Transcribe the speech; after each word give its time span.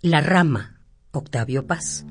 La 0.00 0.20
rama, 0.20 0.78
Octavio 1.10 1.66
Paz. 1.66 2.06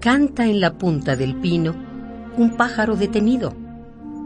Canta 0.00 0.46
en 0.46 0.58
la 0.58 0.78
punta 0.78 1.14
del 1.14 1.36
pino 1.36 1.76
un 2.36 2.56
pájaro 2.56 2.96
detenido, 2.96 3.54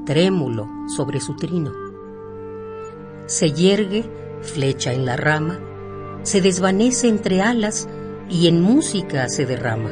trémulo 0.07 0.67
sobre 0.97 1.21
su 1.21 1.37
trino. 1.37 1.71
Se 3.27 3.53
yergue, 3.53 4.11
flecha 4.41 4.95
en 4.95 5.05
la 5.05 5.19
rama, 5.19 5.61
se 6.23 6.41
desvanece 6.41 7.09
entre 7.09 7.43
alas 7.43 7.87
y 8.31 8.47
en 8.47 8.61
música 8.61 9.29
se 9.29 9.47
derrama. 9.47 9.91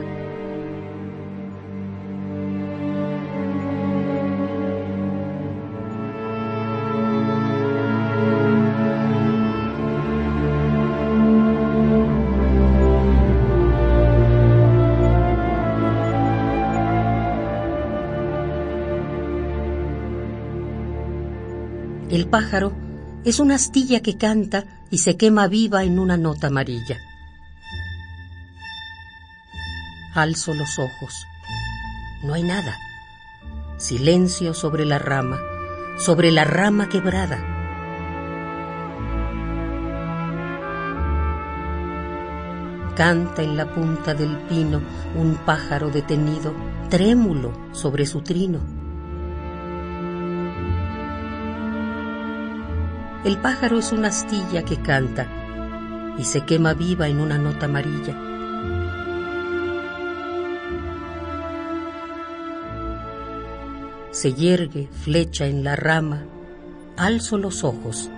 El 22.08 22.28
pájaro 22.28 22.72
es 23.24 23.40
una 23.40 23.56
astilla 23.56 24.00
que 24.00 24.16
canta 24.16 24.64
y 24.90 24.98
se 24.98 25.16
quema 25.16 25.48
viva 25.48 25.84
en 25.84 25.98
una 25.98 26.16
nota 26.16 26.46
amarilla. 26.46 26.96
Alzo 30.16 30.54
los 30.54 30.78
ojos. 30.78 31.26
No 32.22 32.32
hay 32.32 32.42
nada. 32.42 32.78
Silencio 33.76 34.54
sobre 34.54 34.86
la 34.86 34.98
rama, 34.98 35.38
sobre 35.98 36.30
la 36.30 36.44
rama 36.44 36.88
quebrada. 36.88 37.36
Canta 42.96 43.42
en 43.42 43.58
la 43.58 43.66
punta 43.66 44.14
del 44.14 44.38
pino 44.48 44.80
un 45.14 45.34
pájaro 45.34 45.90
detenido, 45.90 46.54
trémulo 46.88 47.52
sobre 47.72 48.06
su 48.06 48.22
trino. 48.22 48.60
El 53.22 53.36
pájaro 53.36 53.80
es 53.80 53.92
una 53.92 54.08
astilla 54.08 54.62
que 54.62 54.80
canta 54.80 55.26
y 56.16 56.24
se 56.24 56.46
quema 56.46 56.72
viva 56.72 57.06
en 57.06 57.20
una 57.20 57.36
nota 57.36 57.66
amarilla. 57.66 58.35
Se 64.16 64.32
yergue, 64.32 64.88
flecha 65.04 65.44
en 65.44 65.62
la 65.62 65.76
rama, 65.76 66.24
alzo 66.96 67.36
los 67.36 67.64
ojos, 67.64 68.08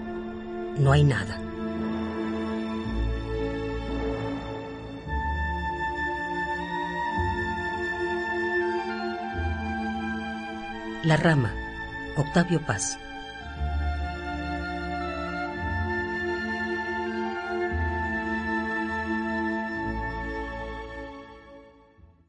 no 0.78 0.92
hay 0.92 1.02
nada. 1.02 1.40
La 11.02 11.16
rama, 11.16 11.52
Octavio 12.16 12.64
Paz. 12.64 12.96